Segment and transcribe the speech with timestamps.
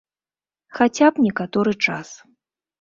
[0.77, 2.07] Хаця б некаторы час.